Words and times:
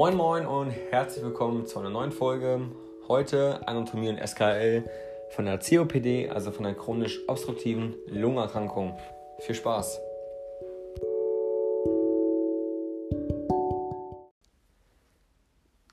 Moin 0.00 0.16
Moin 0.16 0.46
und 0.46 0.70
herzlich 0.70 1.22
willkommen 1.22 1.66
zu 1.66 1.78
einer 1.78 1.90
neuen 1.90 2.10
Folge. 2.10 2.70
Heute 3.06 3.60
Anatomie 3.68 4.08
und 4.08 4.16
SKL 4.16 4.82
von 5.28 5.44
der 5.44 5.58
COPD, 5.58 6.30
also 6.30 6.52
von 6.52 6.64
der 6.64 6.74
chronisch 6.74 7.20
obstruktiven 7.28 7.96
Lungenerkrankung. 8.06 8.98
Viel 9.40 9.54
Spaß! 9.54 10.00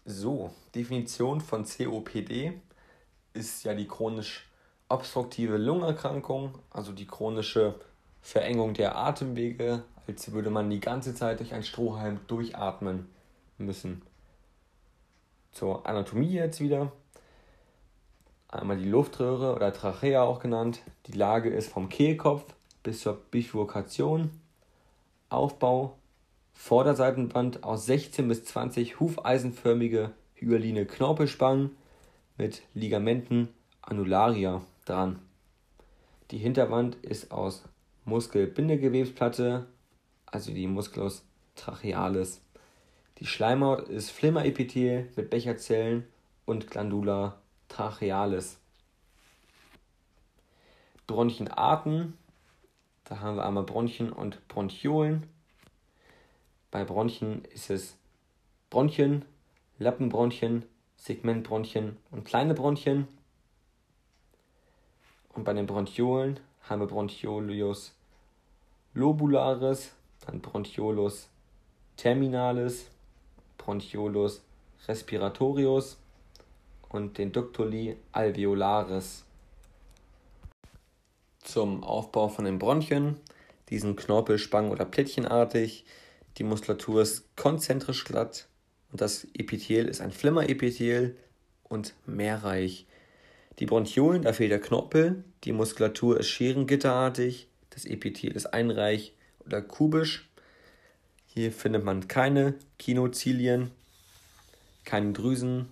So, 0.06 0.52
Definition 0.74 1.42
von 1.42 1.66
COPD 1.66 2.54
ist 3.34 3.66
ja 3.66 3.74
die 3.74 3.90
chronisch 3.90 4.50
obstruktive 4.88 5.58
Lungenerkrankung, 5.58 6.58
also 6.70 6.94
die 6.94 7.08
chronische 7.08 7.76
Verengung 8.22 8.74
der 8.74 8.96
Atemwege, 8.96 9.84
als 10.08 10.32
würde 10.32 10.50
man 10.50 10.70
die 10.70 10.80
ganze 10.80 11.14
Zeit 11.14 11.42
durch 11.42 11.54
einen 11.54 11.64
Strohhalm 11.64 12.22
durchatmen 12.28 13.10
müssen. 13.58 14.02
Zur 15.52 15.88
Anatomie 15.88 16.34
jetzt 16.34 16.60
wieder. 16.60 16.92
Einmal 18.48 18.78
die 18.78 18.90
Luftröhre 18.90 19.56
oder 19.56 19.74
Trachea 19.74 20.24
auch 20.24 20.40
genannt. 20.40 20.82
Die 21.08 21.14
Lage 21.14 21.50
ist 21.50 21.70
vom 21.70 21.90
Kehlkopf 21.90 22.46
bis 22.84 23.02
zur 23.02 23.16
Bifurkation. 23.32 24.32
Aufbau 25.30 25.98
Vorderseitenwand 26.54 27.64
aus 27.64 27.86
16 27.86 28.28
bis 28.28 28.44
20 28.46 29.00
hufeisenförmige 29.00 30.12
hyaline 30.34 30.86
Knorpelspangen 30.86 31.78
mit 32.38 32.64
Ligamenten 32.74 33.50
annularia 33.82 34.62
dran. 34.86 35.20
Die 36.32 36.38
Hinterwand 36.38 36.96
ist 36.96 37.32
aus 37.32 37.64
Muskelbindegewebsplatte, 38.06 39.68
also 40.26 40.52
die 40.52 40.68
Musculus 40.68 41.24
trachealis. 41.56 42.42
Die 43.20 43.26
Schleimhaut 43.26 43.90
ist 43.90 44.12
Flimmerepithel 44.12 45.10
mit 45.16 45.32
Becherzellen 45.32 46.06
und 46.46 46.70
Glandula 46.70 47.40
trachealis. 47.68 48.60
Bronchienarten, 51.08 52.16
da 53.06 53.20
haben 53.20 53.38
wir 53.38 53.46
einmal 53.46 53.64
Bronchien 53.64 54.12
und 54.12 54.48
Bronchiolen. 54.48 55.26
Bei 56.70 56.84
Bronchien 56.84 57.44
ist 57.46 57.72
es 57.72 57.98
Bronchien, 58.70 59.26
Lappenbronchien, 59.80 60.64
Segmentbronchien 60.98 61.98
und 62.12 62.24
kleine 62.24 62.54
Bronchien. 62.54 63.08
Und 65.34 65.44
bei 65.44 65.54
den 65.54 65.66
Bronchiolen 65.66 66.40
haben 66.70 66.82
wir 66.82 66.88
Bronchiolus 66.88 67.96
lobularis, 68.94 69.96
dann 70.24 70.40
Bronchiolus 70.40 71.30
terminalis, 71.96 72.92
Bronchiolus 73.68 74.42
respiratorius 74.88 75.98
und 76.88 77.18
den 77.18 77.34
Ductuli 77.34 77.98
alveolaris. 78.14 79.26
Zum 81.44 81.84
Aufbau 81.84 82.30
von 82.30 82.46
den 82.46 82.60
Bronchien, 82.60 83.18
diesen 83.70 83.98
Knorpelspang- 83.98 84.70
oder 84.70 84.86
plättchenartig. 84.86 85.84
Die 86.38 86.46
Muskulatur 86.46 87.02
ist 87.02 87.36
konzentrisch 87.36 88.06
glatt 88.06 88.48
und 88.94 89.02
das 89.02 89.26
Epithel 89.34 89.90
ist 89.90 90.00
ein 90.00 90.12
Flimmerepithel 90.12 91.18
und 91.64 91.94
mehrreich. 92.06 92.86
Die 93.60 93.66
Bronchiolen, 93.66 94.22
da 94.22 94.32
fehlt 94.32 94.52
der 94.52 94.62
Knorpel, 94.62 95.26
die 95.44 95.52
Muskulatur 95.52 96.22
ist 96.22 96.30
scherengitterartig, 96.30 97.50
das 97.72 97.84
Epithel 97.84 98.32
ist 98.32 98.46
einreich 98.46 99.14
oder 99.46 99.62
kubisch. 99.62 100.30
Hier 101.38 101.52
findet 101.52 101.84
man 101.84 102.08
keine 102.08 102.56
Kinozilien, 102.80 103.70
keine 104.86 105.14
Drüsen. 105.14 105.68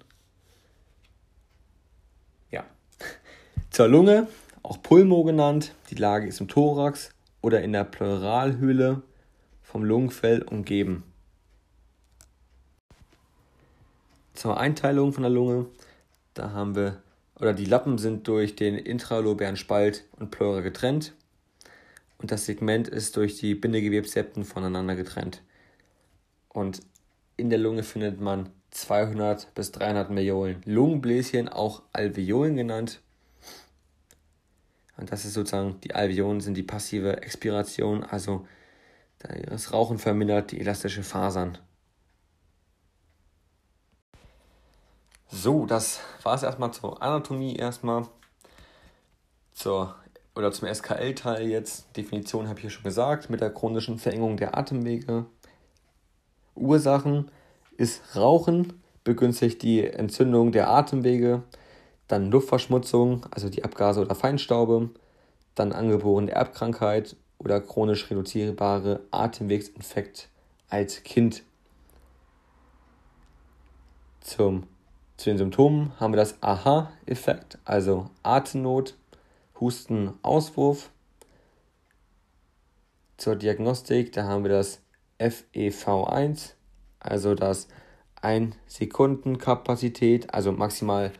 Ja. 2.51 2.65
Zur 3.71 3.87
Lunge, 3.87 4.27
auch 4.61 4.79
Pulmo 4.83 5.23
genannt. 5.23 5.73
Die 5.89 5.95
Lage 5.95 6.27
ist 6.27 6.39
im 6.39 6.47
Thorax 6.47 7.09
oder 7.41 7.63
in 7.63 7.73
der 7.73 7.83
Pleuralhöhle 7.83 9.01
vom 9.63 9.83
Lungenfell 9.83 10.43
umgeben. 10.43 11.03
Zur 14.35 14.59
Einteilung 14.59 15.13
von 15.13 15.23
der 15.23 15.31
Lunge, 15.31 15.65
da 16.35 16.51
haben 16.51 16.75
wir, 16.75 17.01
oder 17.39 17.55
die 17.55 17.65
Lappen 17.65 17.97
sind 17.97 18.27
durch 18.27 18.55
den 18.55 18.75
intralobären 18.75 19.57
Spalt 19.57 20.03
und 20.19 20.29
Pleura 20.29 20.61
getrennt 20.61 21.15
und 22.19 22.31
das 22.31 22.45
Segment 22.45 22.87
ist 22.87 23.17
durch 23.17 23.39
die 23.39 23.55
Bindegewebssepten 23.55 24.45
voneinander 24.45 24.95
getrennt. 24.95 25.41
Und 26.55 26.81
in 27.35 27.49
der 27.49 27.59
Lunge 27.59 27.83
findet 27.83 28.21
man 28.21 28.49
200 28.71 29.53
bis 29.55 29.73
300 29.73 30.09
Millionen 30.09 30.61
Lungenbläschen, 30.63 31.49
auch 31.49 31.81
Alveolen 31.91 32.55
genannt. 32.55 33.01
Und 34.95 35.11
das 35.11 35.25
ist 35.25 35.33
sozusagen, 35.33 35.81
die 35.81 35.93
Alveolen 35.93 36.39
sind 36.39 36.55
die 36.55 36.63
passive 36.63 37.21
Expiration, 37.23 38.05
also 38.05 38.47
das 39.19 39.73
Rauchen 39.73 39.97
vermindert 39.97 40.51
die 40.51 40.61
elastische 40.61 41.03
Fasern. 41.03 41.57
So, 45.27 45.65
das 45.65 45.99
war 46.23 46.35
es 46.35 46.43
erstmal 46.43 46.71
zur 46.71 47.01
Anatomie 47.01 47.57
erstmal. 47.57 48.07
Zur, 49.51 49.95
oder 50.35 50.53
zum 50.53 50.73
SKL-Teil 50.73 51.47
jetzt. 51.47 51.97
Definition 51.97 52.47
habe 52.47 52.59
ich 52.59 52.61
hier 52.61 52.69
schon 52.69 52.83
gesagt, 52.83 53.29
mit 53.29 53.41
der 53.41 53.53
chronischen 53.53 53.99
Verengung 53.99 54.37
der 54.37 54.57
Atemwege. 54.57 55.25
Ursachen 56.55 57.29
ist 57.77 58.15
Rauchen, 58.15 58.73
begünstigt 59.03 59.61
die 59.61 59.85
Entzündung 59.85 60.51
der 60.51 60.69
Atemwege, 60.69 61.43
dann 62.07 62.31
Luftverschmutzung, 62.31 63.25
also 63.31 63.49
die 63.49 63.63
Abgase 63.63 64.01
oder 64.01 64.15
Feinstaube, 64.15 64.89
dann 65.55 65.71
angeborene 65.71 66.31
Erbkrankheit 66.31 67.15
oder 67.37 67.61
chronisch 67.61 68.09
reduzierbare 68.09 69.01
Atemwegsinfekt 69.11 70.29
als 70.69 71.03
Kind. 71.03 71.43
Zum 74.21 74.63
zu 75.17 75.29
den 75.29 75.37
Symptomen 75.37 75.93
haben 75.99 76.11
wir 76.11 76.17
das 76.17 76.41
Aha-Effekt, 76.41 77.57
also 77.63 78.09
Atemnot, 78.23 78.95
Husten, 79.59 80.13
Auswurf. 80.23 80.89
Zur 83.15 83.37
Diagnostik, 83.37 84.11
da 84.11 84.25
haben 84.25 84.43
wir 84.43 84.51
das 84.51 84.81
FEV1, 85.19 86.53
also 86.99 87.35
das 87.35 87.67
1 88.21 88.55
Sekunden 88.67 89.37
Kapazität, 89.37 90.33
also 90.33 90.51
maximal 90.51 91.11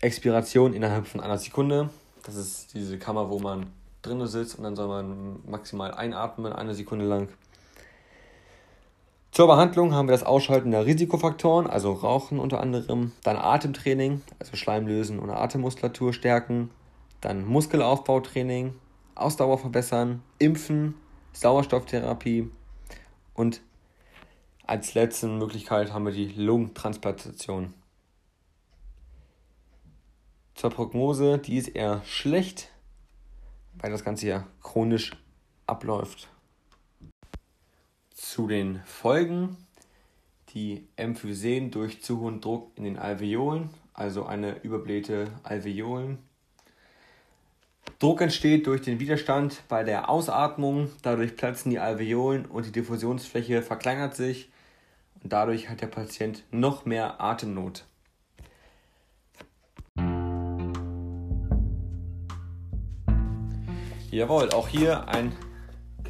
Expiration 0.00 0.72
innerhalb 0.72 1.06
von 1.06 1.20
einer 1.20 1.38
Sekunde. 1.38 1.90
Das 2.24 2.36
ist 2.36 2.74
diese 2.74 2.98
Kammer, 2.98 3.30
wo 3.30 3.38
man 3.38 3.66
drinnen 4.02 4.26
sitzt 4.26 4.56
und 4.56 4.64
dann 4.64 4.76
soll 4.76 4.88
man 4.88 5.40
maximal 5.46 5.92
einatmen, 5.92 6.52
eine 6.52 6.74
Sekunde 6.74 7.04
lang. 7.04 7.28
Zur 9.32 9.46
Behandlung 9.46 9.94
haben 9.94 10.08
wir 10.08 10.12
das 10.12 10.24
Ausschalten 10.24 10.72
der 10.72 10.86
Risikofaktoren, 10.86 11.68
also 11.68 11.92
Rauchen 11.92 12.40
unter 12.40 12.60
anderem, 12.60 13.12
dann 13.22 13.36
Atemtraining, 13.36 14.22
also 14.38 14.56
Schleimlösen 14.56 15.20
und 15.20 15.30
Atemmuskulatur 15.30 16.12
stärken, 16.12 16.70
dann 17.20 17.46
Muskelaufbautraining, 17.46 18.74
Ausdauer 19.14 19.58
verbessern, 19.58 20.22
Impfen, 20.38 20.94
Sauerstofftherapie 21.32 22.50
und 23.40 23.62
als 24.66 24.92
letzte 24.92 25.26
Möglichkeit 25.26 25.94
haben 25.94 26.04
wir 26.04 26.12
die 26.12 26.26
Lungentransplantation. 26.26 27.72
Zur 30.54 30.68
Prognose, 30.68 31.38
die 31.38 31.56
ist 31.56 31.68
eher 31.68 32.02
schlecht, 32.04 32.70
weil 33.78 33.90
das 33.90 34.04
Ganze 34.04 34.28
ja 34.28 34.46
chronisch 34.62 35.12
abläuft 35.66 36.28
zu 38.12 38.46
den 38.46 38.82
Folgen. 38.84 39.56
Die 40.50 40.86
Emphysem 40.96 41.70
durch 41.70 42.02
zu 42.02 42.20
hohen 42.20 42.42
Druck 42.42 42.72
in 42.74 42.84
den 42.84 42.98
Alveolen, 42.98 43.70
also 43.94 44.26
eine 44.26 44.60
überblähte 44.62 45.32
Alveolen. 45.44 46.18
Druck 48.00 48.22
entsteht 48.22 48.66
durch 48.66 48.80
den 48.80 48.98
Widerstand 48.98 49.62
bei 49.68 49.84
der 49.84 50.08
Ausatmung, 50.08 50.90
dadurch 51.02 51.36
platzen 51.36 51.70
die 51.70 51.78
Alveolen 51.78 52.46
und 52.46 52.64
die 52.64 52.72
Diffusionsfläche 52.72 53.60
verkleinert 53.60 54.16
sich 54.16 54.48
und 55.22 55.34
dadurch 55.34 55.68
hat 55.68 55.82
der 55.82 55.88
Patient 55.88 56.42
noch 56.50 56.86
mehr 56.86 57.20
Atemnot. 57.20 57.84
Jawohl, 64.10 64.48
auch 64.50 64.66
hier 64.66 65.06
ein 65.06 65.32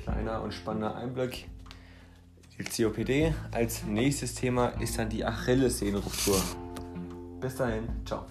kleiner 0.04 0.42
und 0.42 0.54
spannender 0.54 0.94
Einblick 0.94 1.48
die 2.56 2.84
COPD. 2.84 3.34
Als 3.50 3.82
nächstes 3.84 4.36
Thema 4.36 4.68
ist 4.80 4.96
dann 4.96 5.08
die 5.08 5.24
Achillessehnenruptur. 5.24 6.40
Bis 7.40 7.56
dahin, 7.56 7.88
ciao. 8.04 8.26